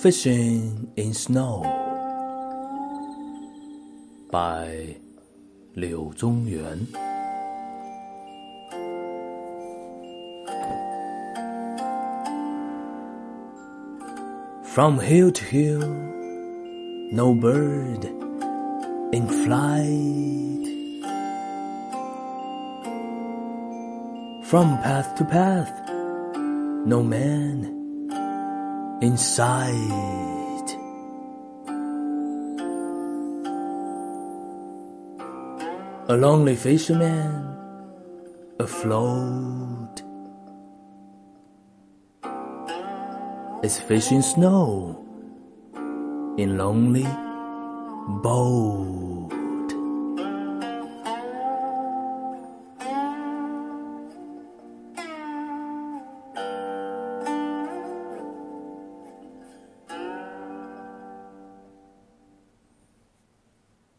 [0.00, 1.62] Fishing in Snow
[4.30, 4.96] by
[5.74, 6.86] 柳宗元。
[14.64, 15.88] From hill to hill,
[17.10, 18.04] no bird
[19.12, 20.66] in flight.
[24.44, 25.72] From path to path,
[26.84, 27.79] no man
[29.01, 30.77] in sight.
[36.07, 37.57] A lonely fisherman
[38.59, 40.03] afloat
[43.63, 45.03] is fishing snow
[46.37, 47.07] in lonely
[48.21, 49.40] boat.